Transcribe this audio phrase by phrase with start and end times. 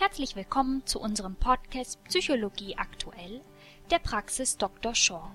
[0.00, 3.40] Herzlich willkommen zu unserem Podcast Psychologie aktuell
[3.90, 4.94] der Praxis Dr.
[4.94, 5.32] Shaw.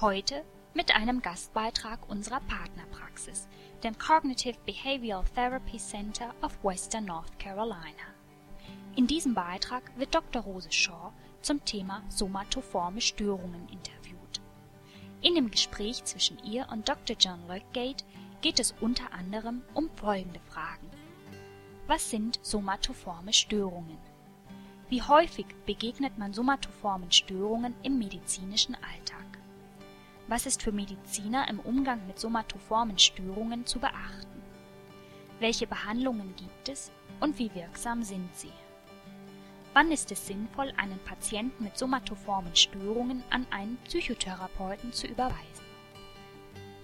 [0.00, 3.48] Heute mit einem Gastbeitrag unserer Partnerpraxis,
[3.84, 8.08] dem Cognitive Behavioral Therapy Center of Western North Carolina.
[8.96, 10.40] In diesem Beitrag wird Dr.
[10.40, 11.12] Rose Shaw
[11.42, 14.40] zum Thema somatoforme Störungen interviewt.
[15.20, 17.14] In dem Gespräch zwischen ihr und Dr.
[17.20, 18.06] John Ludgate
[18.40, 20.91] geht es unter anderem um folgende Fragen.
[21.92, 23.98] Was sind somatoforme Störungen?
[24.88, 29.26] Wie häufig begegnet man somatoformen Störungen im medizinischen Alltag?
[30.26, 34.42] Was ist für Mediziner im Umgang mit somatoformen Störungen zu beachten?
[35.38, 38.54] Welche Behandlungen gibt es und wie wirksam sind sie?
[39.74, 45.66] Wann ist es sinnvoll, einen Patienten mit somatoformen Störungen an einen Psychotherapeuten zu überweisen?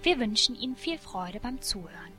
[0.03, 2.18] Wir wünschen Ihnen viel Freude beim Zuhören.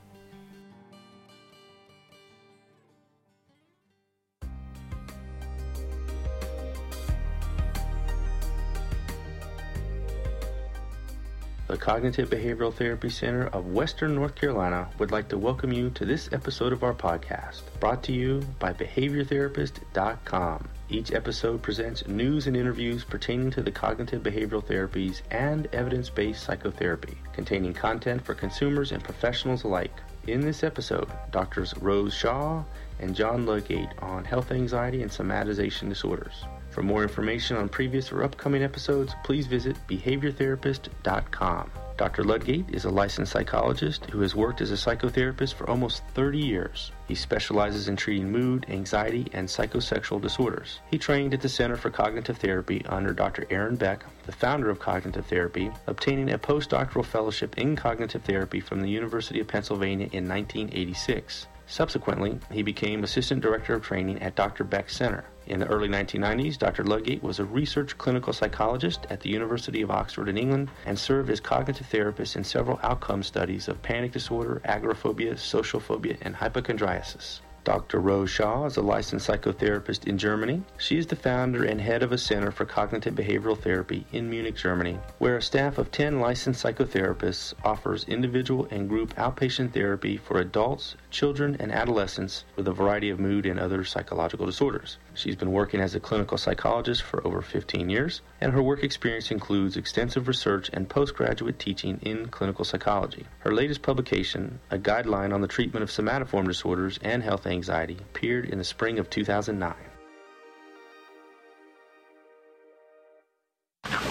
[11.71, 16.04] The Cognitive Behavioral Therapy Center of Western North Carolina would like to welcome you to
[16.04, 20.68] this episode of our podcast, brought to you by BehaviorTherapist.com.
[20.88, 26.43] Each episode presents news and interviews pertaining to the cognitive behavioral therapies and evidence based
[26.43, 29.96] psychotherapy, containing content for consumers and professionals alike.
[30.26, 32.65] In this episode, Doctors Rose Shaw
[33.01, 36.45] and John Ludgate on health anxiety and somatization disorders.
[36.70, 41.70] For more information on previous or upcoming episodes, please visit behaviortherapist.com.
[42.01, 42.24] Dr.
[42.24, 46.92] Ludgate is a licensed psychologist who has worked as a psychotherapist for almost 30 years.
[47.07, 50.80] He specializes in treating mood, anxiety, and psychosexual disorders.
[50.90, 53.46] He trained at the Center for Cognitive Therapy under Dr.
[53.51, 58.80] Aaron Beck, the founder of cognitive therapy, obtaining a postdoctoral fellowship in cognitive therapy from
[58.80, 61.48] the University of Pennsylvania in 1986.
[61.71, 64.65] Subsequently, he became Assistant Director of Training at Dr.
[64.65, 65.22] Beck Center.
[65.47, 66.82] In the early 1990s, Dr.
[66.82, 71.31] Ludgate was a research clinical psychologist at the University of Oxford in England and served
[71.31, 77.41] as cognitive therapist in several outcome studies of panic disorder, agoraphobia, social phobia, and hypochondriasis.
[77.62, 78.00] Dr.
[78.00, 80.62] Rose Shaw is a licensed psychotherapist in Germany.
[80.78, 84.56] She is the founder and head of a center for cognitive behavioral therapy in Munich,
[84.56, 90.38] Germany, where a staff of 10 licensed psychotherapists offers individual and group outpatient therapy for
[90.38, 94.97] adults, children, and adolescents with a variety of mood and other psychological disorders.
[95.12, 99.31] She's been working as a clinical psychologist for over 15 years, and her work experience
[99.31, 103.26] includes extensive research and postgraduate teaching in clinical psychology.
[103.41, 108.47] Her latest publication, A Guideline on the Treatment of Somatoform Disorders and Health Anxiety, appeared
[108.47, 109.75] in the spring of 2009.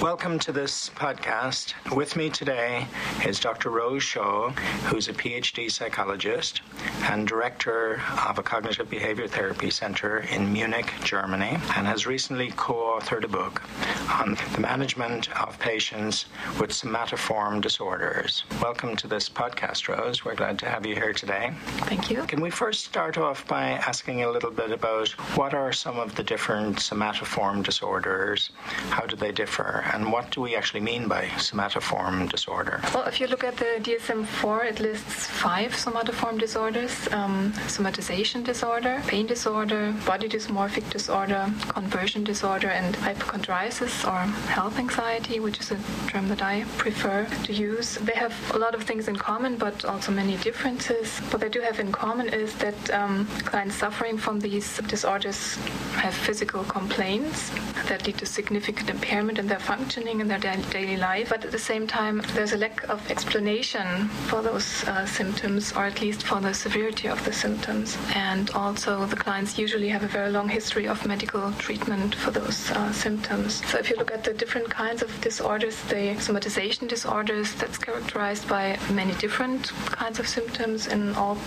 [0.01, 1.73] Welcome to this podcast.
[1.93, 2.87] With me today
[3.25, 3.69] is Dr.
[3.69, 4.51] Rose Shaw,
[4.85, 6.61] who's a PhD psychologist
[7.01, 12.75] and director of a cognitive behavior therapy center in Munich, Germany, and has recently co
[12.97, 13.61] authored a book
[14.09, 16.27] on the management of patients
[16.61, 18.45] with somatoform disorders.
[18.61, 20.23] Welcome to this podcast, Rose.
[20.23, 21.51] We're glad to have you here today.
[21.89, 22.23] Thank you.
[22.23, 26.15] Can we first start off by asking a little bit about what are some of
[26.15, 28.51] the different somatoform disorders?
[28.91, 29.83] How do they differ?
[29.93, 32.81] And what do we actually mean by somatoform disorder?
[32.93, 38.43] Well, if you look at the DSM 4, it lists five somatoform disorders um, somatization
[38.43, 44.19] disorder, pain disorder, body dysmorphic disorder, conversion disorder, and hypochondriasis or
[44.57, 45.77] health anxiety, which is a
[46.07, 47.95] term that I prefer to use.
[47.95, 51.19] They have a lot of things in common, but also many differences.
[51.31, 55.55] What they do have in common is that um, clients suffering from these disorders
[56.03, 57.51] have physical complaints
[57.87, 61.65] that lead to significant impairment in their functioning in their daily life, but at the
[61.71, 66.41] same time, there's a lack of explanation for those uh, symptoms, or at least for
[66.41, 67.97] the severity of the symptoms.
[68.13, 72.71] And also, the clients usually have a very long history of medical treatment for those
[72.71, 73.65] uh, symptoms.
[73.69, 78.49] So, if you look at the different kinds of disorders, the somatization disorders, that's characterized
[78.49, 79.69] by many different
[80.01, 81.37] kinds of symptoms in all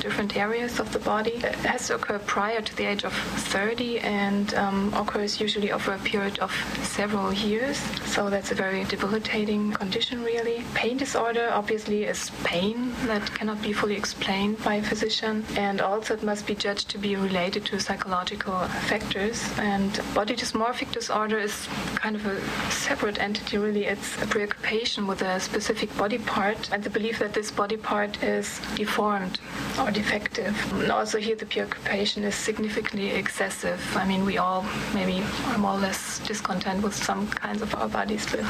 [0.00, 1.34] different areas of the body.
[1.44, 5.92] It has to occur prior to the age of 30 and um, occurs usually over
[5.92, 6.52] a period of
[6.82, 7.81] several years.
[8.06, 10.64] So that's a very debilitating condition, really.
[10.74, 16.12] Pain disorder obviously is pain that cannot be fully explained by a physician, and also
[16.14, 18.58] it must be judged to be related to psychological
[18.90, 19.42] factors.
[19.58, 22.38] And body dysmorphic disorder is kind of a
[22.70, 23.86] separate entity, really.
[23.86, 28.22] It's a preoccupation with a specific body part and the belief that this body part
[28.22, 29.40] is deformed
[29.80, 30.54] or defective.
[30.74, 33.80] And also, here the preoccupation is significantly excessive.
[33.96, 37.80] I mean, we all maybe are more or less discontent with some kinds of of
[37.80, 38.26] our bodies.
[38.30, 38.40] But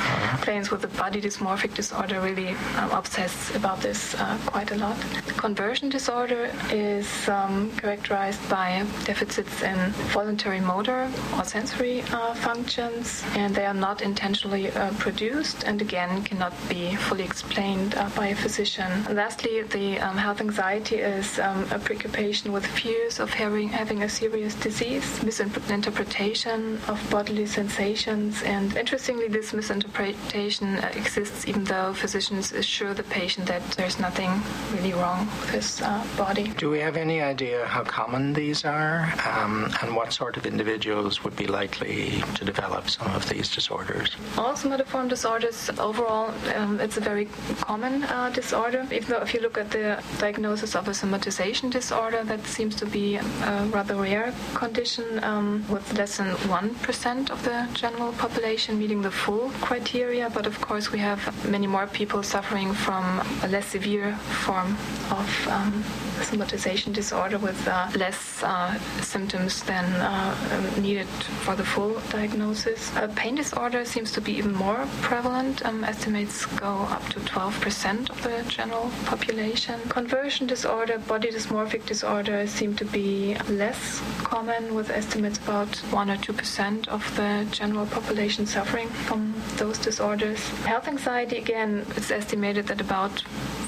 [0.42, 4.96] clients with a body dysmorphic disorder really um, obsess about this uh, quite a lot.
[5.36, 9.76] Conversion disorder is um, characterized by deficits in
[10.12, 16.22] voluntary motor or sensory uh, functions, and they are not intentionally uh, produced and again
[16.24, 18.90] cannot be fully explained uh, by a physician.
[19.06, 24.02] And lastly, the um, health anxiety is um, a preoccupation with fears of having, having
[24.02, 28.76] a serious disease, misinterpretation of bodily sensations, and
[29.12, 34.30] interestingly, this misinterpretation exists even though physicians assure the patient that there's nothing
[34.72, 36.48] really wrong with his uh, body.
[36.58, 41.24] Do we have any idea how common these are um, and what sort of individuals
[41.24, 44.16] would be likely to develop some of these disorders?
[44.38, 47.26] All somatoform disorders, overall, um, it's a very
[47.60, 48.86] common uh, disorder.
[48.92, 52.86] Even though if you look at the diagnosis of a somatization disorder, that seems to
[52.86, 59.02] be a rather rare condition um, with less than 1% of the general population meeting
[59.02, 60.28] the full criteria.
[60.28, 63.04] But of course, we have many more people suffering from
[63.42, 64.76] a less severe form
[65.10, 65.84] of um,
[66.22, 71.08] somatization disorder with uh, less uh, symptoms than uh, um, needed
[71.44, 72.90] for the full diagnosis.
[73.16, 75.64] Pain disorder seems to be even more prevalent.
[75.64, 79.80] Um, estimates go up to 12% of the general population.
[79.88, 86.16] Conversion disorder, body dysmorphic disorder seem to be less common with estimates about 1 or
[86.16, 90.40] 2% of the general population suffering from those disorders.
[90.64, 93.22] Health anxiety, again, it's estimated that about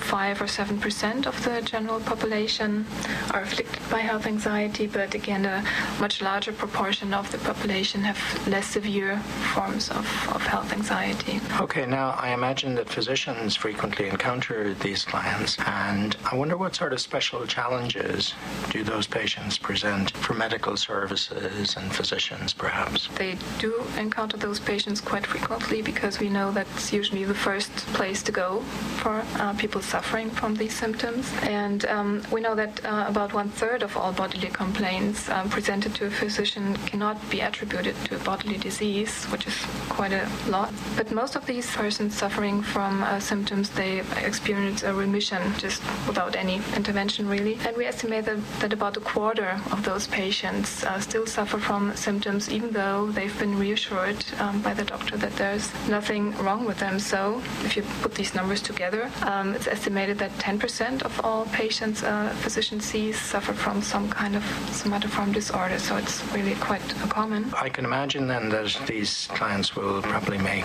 [0.04, 2.86] 5 or 7% of the general population
[3.32, 5.64] are afflicted by health anxiety, but again, a
[5.98, 9.18] much larger proportion of the population have less severe
[9.54, 11.40] forms of, of health anxiety.
[11.58, 16.92] Okay, now I imagine that physicians frequently encounter these clients, and I wonder what sort
[16.92, 18.34] of special challenges
[18.70, 23.08] do those patients present for medical services and physicians, perhaps?
[23.16, 28.22] They do encounter those patients quite frequently because we know that's usually the first place
[28.24, 28.60] to go
[29.02, 31.24] for uh, people suffering from these symptoms.
[31.42, 35.94] And um, we know that uh, about one third of all bodily complaints um, presented
[35.98, 39.56] to a physician cannot be attributed to a bodily disease, which is
[39.88, 40.70] quite a lot.
[40.96, 46.34] But most of these persons suffering from uh, symptoms, they experience a remission just without
[46.34, 47.54] any intervention, really.
[47.64, 51.94] And we estimate that, that about a quarter of those patients uh, still suffer from
[51.94, 56.78] symptoms, even though they've been reassured um, by the doctor that there's nothing wrong with
[56.80, 56.98] them.
[56.98, 62.02] So if you put these numbers together, um, it's estimated that 10% of all patients
[62.02, 65.78] a physician sees suffer from some kind of somatoform disorder.
[65.78, 67.52] So it's really quite common.
[67.52, 70.64] I can imagine then that these clients will probably make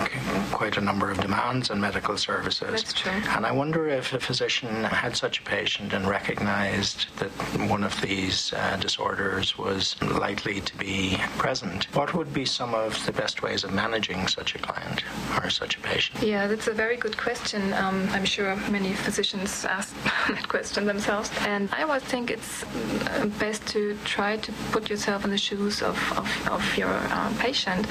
[0.54, 2.70] quite a number of demands on medical services.
[2.70, 3.12] That's true.
[3.36, 7.32] And I wonder if a physician had such a patient and recognized that
[7.70, 13.06] one of these uh, disorders was likely to be present, what would be some of
[13.06, 15.04] the best ways of managing such a client
[15.44, 16.24] or such a patient?
[16.24, 17.74] Yeah, that's a very good question.
[17.74, 19.90] Um, I'm sure many physicians ask
[20.28, 21.32] that question themselves.
[21.48, 25.82] And I always think it's uh, best to try to put yourself in the shoes
[25.82, 27.88] of, of, of your uh, patient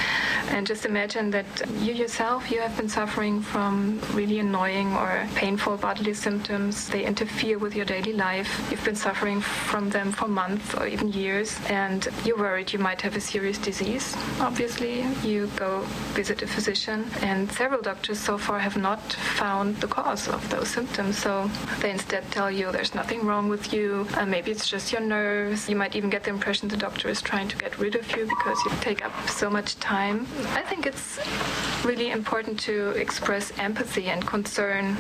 [0.51, 1.47] and just imagine that
[1.81, 6.89] you yourself, you have been suffering from really annoying or painful bodily symptoms.
[6.89, 8.49] They interfere with your daily life.
[8.71, 13.01] You've been suffering from them for months or even years, and you're worried you might
[13.03, 14.07] have a serious disease.
[14.41, 14.95] Obviously,
[15.25, 15.81] you go
[16.21, 19.01] visit a physician, and several doctors so far have not
[19.41, 21.08] found the cause of those symptoms.
[21.09, 21.51] Um, so
[21.81, 25.67] they instead tell you there's nothing wrong with you, and maybe it's just your nerves.
[25.67, 28.27] You might even get the impression the doctor is trying to get rid of you
[28.27, 30.27] because you take up so much time.
[30.51, 31.19] I think it's
[31.83, 34.97] really important to express empathy and concern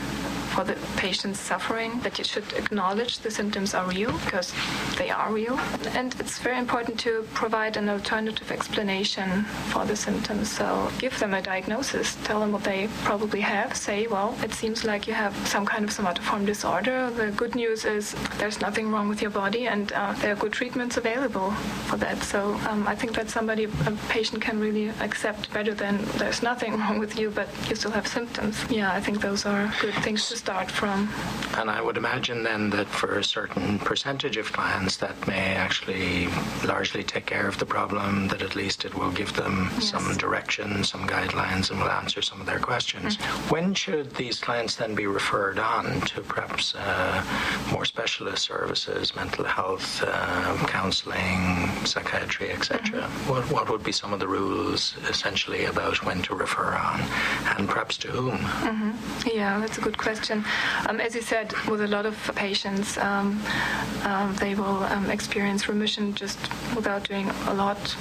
[0.48, 4.52] for the patient's suffering, that you should acknowledge the symptoms are real because
[4.96, 5.56] they are real.
[5.94, 10.50] And it's very important to provide an alternative explanation for the symptoms.
[10.50, 14.84] So give them a diagnosis, tell them what they probably have, say, well, it seems
[14.84, 17.10] like you have some kind of somatoform disorder.
[17.10, 20.52] The good news is there's nothing wrong with your body and uh, there are good
[20.52, 21.50] treatments available
[21.88, 22.22] for that.
[22.22, 26.78] So um, I think that somebody, a patient can really accept better than there's nothing
[26.80, 28.64] wrong with you, but you still have symptoms.
[28.70, 31.08] Yeah, I think those are good things to start from.
[31.56, 36.28] And I would imagine then that for a certain percentage of clients that may actually
[36.64, 39.90] largely take care of the problem, that at least it will give them Yes.
[39.90, 43.16] some direction, some guidelines, and will answer some of their questions.
[43.50, 47.24] When should these clients then be referred on on to perhaps uh,
[47.72, 52.80] more specialist services, mental health, uh, counselling, psychiatry, etc.
[52.80, 53.30] Mm-hmm.
[53.30, 57.00] What, what would be some of the rules essentially about when to refer on
[57.56, 58.38] and perhaps to whom?
[58.38, 59.28] Mm-hmm.
[59.36, 60.44] Yeah, that's a good question.
[60.88, 63.40] Um, as you said, with a lot of patients, um,
[64.04, 66.38] um, they will um, experience remission just
[66.74, 67.96] without doing a lot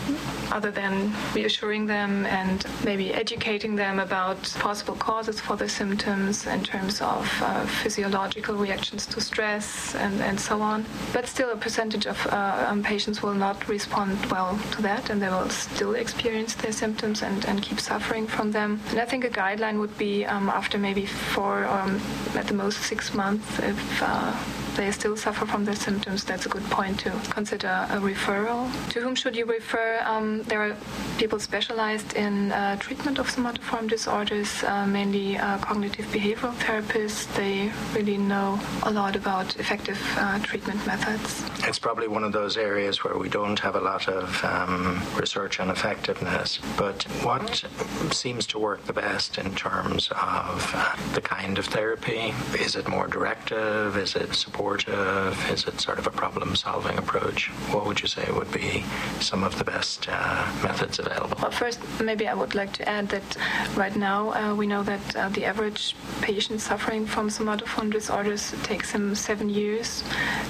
[0.51, 6.63] other than reassuring them and maybe educating them about possible causes for the symptoms in
[6.63, 10.85] terms of uh, physiological reactions to stress and, and so on.
[11.13, 15.21] But still, a percentage of uh, um, patients will not respond well to that and
[15.21, 18.79] they will still experience their symptoms and, and keep suffering from them.
[18.89, 22.01] And I think a guideline would be um, after maybe four or um,
[22.35, 24.35] at the most six months if uh,
[24.77, 28.61] they still suffer from their symptoms, that's a good point to consider a referral.
[28.91, 29.99] To whom should you refer?
[30.05, 30.75] Um, there are
[31.17, 37.25] people specialized in uh, treatment of somatoform disorders, uh, mainly uh, cognitive behavioral therapists.
[37.35, 41.43] They really know a lot about effective uh, treatment methods.
[41.67, 45.59] It's probably one of those areas where we don't have a lot of um, research
[45.59, 47.65] on effectiveness, but what
[48.11, 52.31] seems to work the best in terms of uh, the kind of therapy?
[52.59, 53.97] Is it more directive?
[53.97, 54.66] Is it support?
[54.75, 57.47] Is it sort of a problem solving approach?
[57.71, 58.83] What would you say would be
[59.19, 61.37] some of the best uh, methods available?
[61.41, 63.37] Well, first, maybe I would like to add that
[63.75, 68.91] right now uh, we know that uh, the average patient suffering from somatoform disorders takes
[68.91, 70.03] him seven years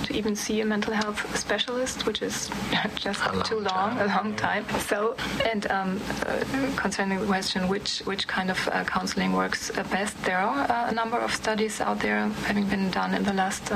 [0.06, 2.50] to even see a mental health specialist, which is
[2.96, 4.00] just too long, time.
[4.00, 4.66] a long time.
[4.80, 6.44] So, and um, uh,
[6.76, 10.92] concerning the question which which kind of uh, counseling works uh, best, there are a
[10.92, 13.72] number of studies out there having been done in the last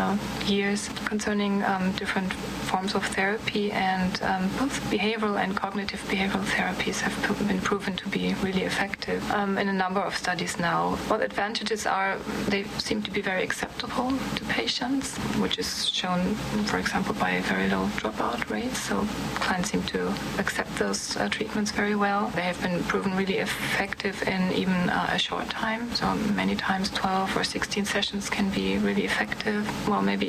[0.48, 2.34] years concerning um, different
[2.72, 7.16] forms of therapy, and um, both behavioral and cognitive behavioral therapies have
[7.48, 10.96] been proven to be really effective um, in a number of studies now.
[11.08, 16.36] What advantages are, they seem to be very acceptable to patients, which is shown,
[16.66, 18.80] for example, by a very low dropout rates.
[18.80, 22.32] So clients seem to accept those uh, treatments very well.
[22.36, 25.94] They have been proven really effective in even uh, a short time.
[25.96, 29.62] So many times 12 or 16 sessions can be really effective.
[29.88, 30.21] Well, maybe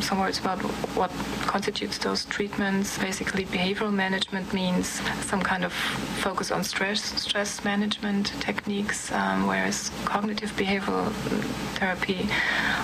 [0.00, 0.58] some words about
[0.96, 1.10] what
[1.46, 2.98] constitutes those treatments.
[2.98, 4.88] Basically, behavioral management means
[5.26, 11.10] some kind of focus on stress, stress management techniques, um, whereas cognitive behavioral
[11.78, 12.28] therapy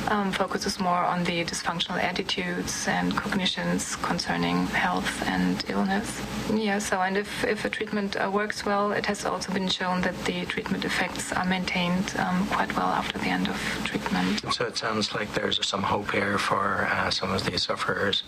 [0.09, 6.21] um, focuses more on the dysfunctional attitudes and cognitions concerning health and illness.
[6.53, 10.01] Yeah, so and if, if a treatment uh, works well, it has also been shown
[10.03, 14.43] that the treatment effects are maintained um, quite well after the end of treatment.
[14.53, 18.21] So it sounds like there's some hope here for uh, some of these sufferers,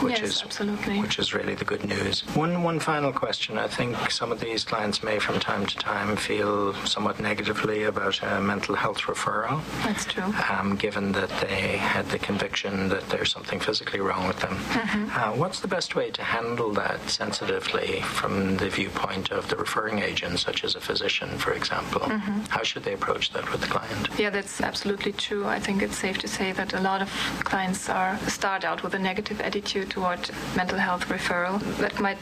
[0.00, 1.00] which yes, is absolutely.
[1.00, 2.20] which is really the good news.
[2.34, 3.58] One one final question.
[3.58, 8.20] I think some of these clients may, from time to time, feel somewhat negatively about
[8.22, 9.62] a mental health referral.
[9.84, 10.32] That's true.
[10.50, 15.18] Um, given that they had the conviction that there's something physically wrong with them, mm-hmm.
[15.18, 19.98] uh, what's the best way to handle that sensitively from the viewpoint of the referring
[20.00, 22.00] agent, such as a physician, for example?
[22.02, 22.40] Mm-hmm.
[22.48, 24.08] How should they approach that with the client?
[24.18, 25.46] Yeah, that's absolutely true.
[25.46, 27.10] I think it's safe to say that a lot of
[27.44, 31.58] clients are start out with a negative attitude toward mental health referral.
[31.78, 32.18] That might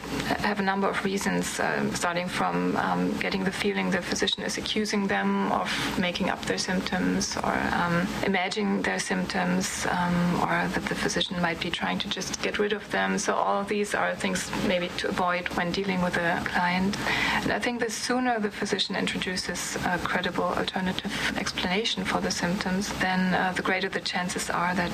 [0.47, 4.57] have a number of reasons, um, starting from um, getting the feeling the physician is
[4.57, 10.85] accusing them of making up their symptoms or um, imagining their symptoms, um, or that
[10.85, 13.17] the physician might be trying to just get rid of them.
[13.17, 16.97] So all of these are things maybe to avoid when dealing with a client.
[17.43, 22.89] And I think the sooner the physician introduces a credible alternative explanation for the symptoms,
[22.99, 24.91] then uh, the greater the chances are that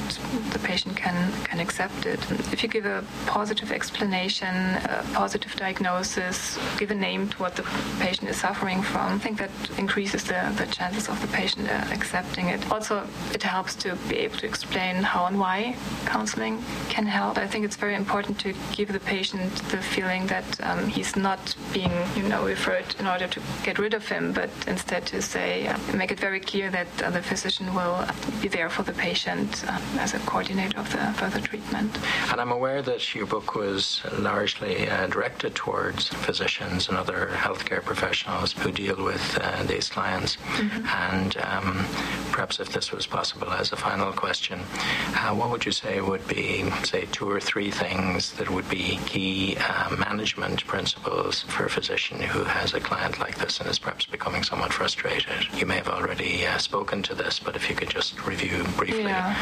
[0.52, 2.20] the patient can, can accept it.
[2.52, 7.64] If you give a positive explanation, a positive diagnosis, give a name to what the
[8.00, 11.86] patient is suffering from, I think that increases the, the chances of the patient uh,
[11.92, 12.72] accepting it.
[12.72, 17.38] Also, it helps to be able to explain how and why counseling can help.
[17.38, 21.56] I think it's very important to give the patient the feeling that um, he's not
[21.74, 25.68] being, you know, referred in order to get rid of him, but instead to say,
[25.68, 28.06] uh, make it very clear that uh, the physician will
[28.42, 31.98] be there for the patient uh, as a coordinator of the further treatment.
[32.32, 37.84] And I'm aware that your book was largely uh, directed towards physicians and other healthcare
[37.84, 40.38] professionals who deal with uh, these clients.
[40.38, 40.86] Mm-hmm.
[40.88, 41.86] And um,
[42.32, 44.60] perhaps if this was possible as a final question,
[45.16, 49.00] uh, what would you say would be, say, two or three things that would be
[49.06, 53.80] key uh, management principles for a physician who has a client like this and is
[53.80, 55.48] perhaps becoming somewhat frustrated?
[55.54, 59.04] You may have already uh, spoken to this, but if you could just review briefly
[59.04, 59.36] Yeah.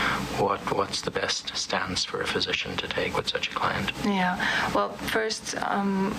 [0.43, 3.91] What what's the best stance for a physician to take with such a client?
[4.03, 4.35] Yeah.
[4.75, 6.13] Well, first, um,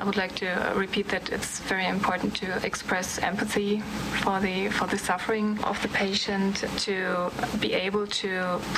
[0.00, 3.80] I would like to repeat that it's very important to express empathy
[4.22, 8.30] for the for the suffering of the patient, to be able to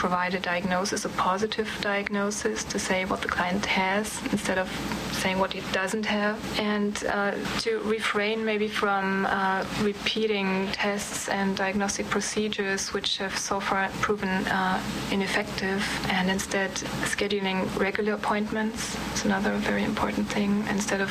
[0.03, 4.69] provide a diagnosis, a positive diagnosis, to say what the client has instead of
[5.13, 11.57] saying what he doesn't have, and uh, to refrain maybe from uh, repeating tests and
[11.57, 16.71] diagnostic procedures which have so far proven uh, ineffective, and instead
[17.05, 21.11] scheduling regular appointments is another very important thing instead of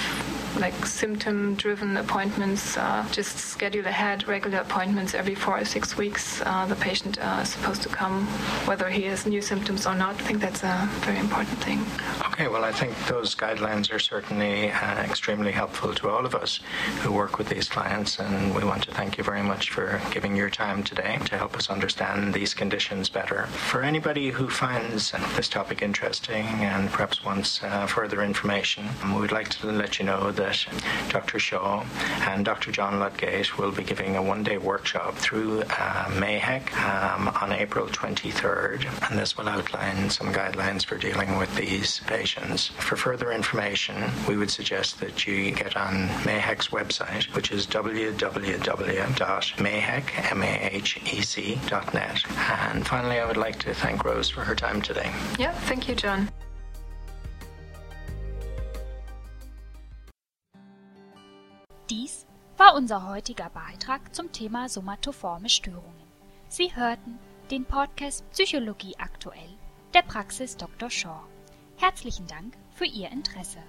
[0.60, 6.42] like symptom driven appointments, uh, just schedule ahead regular appointments every four or six weeks.
[6.46, 8.26] Uh, the patient uh, is supposed to come
[8.66, 10.16] whether he has new symptoms or not.
[10.16, 11.86] I think that's a very important thing.
[12.32, 16.60] Okay, well, I think those guidelines are certainly uh, extremely helpful to all of us
[17.02, 20.36] who work with these clients, and we want to thank you very much for giving
[20.36, 23.46] your time today to help us understand these conditions better.
[23.72, 29.32] For anybody who finds this topic interesting and perhaps wants uh, further information, we would
[29.32, 30.45] like to let you know that
[31.10, 31.40] Dr.
[31.40, 31.86] Shaw
[32.22, 32.72] and Dr.
[32.72, 36.10] John Ludgate will be giving a one-day workshop through uh,
[36.76, 42.68] um, on April 23rd, and this will outline some guidelines for dealing with these patients.
[42.68, 43.96] For further information,
[44.28, 48.26] we would suggest that you get on MAHEC's website, which is www.mahec.net.
[52.72, 55.12] And finally, I would like to thank Rose for her time today.
[55.40, 56.30] Yeah, thank you, John.
[62.76, 66.04] Unser heutiger Beitrag zum Thema somatoforme Störungen.
[66.50, 67.18] Sie hörten
[67.50, 69.58] den Podcast Psychologie aktuell
[69.94, 70.90] der Praxis Dr.
[70.90, 71.22] Shaw.
[71.78, 73.60] Herzlichen Dank für Ihr Interesse.